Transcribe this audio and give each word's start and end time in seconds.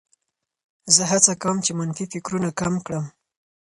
زه 0.95 1.03
هڅه 1.11 1.31
کوم 1.41 1.57
چې 1.65 1.71
منفي 1.79 2.05
فکرونه 2.13 2.49
کم 2.59 2.73
کړم. 2.85 3.05